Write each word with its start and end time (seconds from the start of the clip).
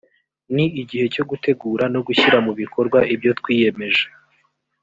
ni 0.55 0.65
igihe 0.81 1.05
cyo 1.13 1.23
gutegura 1.29 1.83
no 1.93 1.99
gushyira 2.07 2.37
mu 2.45 2.51
bikorwa 2.59 2.99
ibyo 3.13 3.31
twiyemeje 3.39 4.05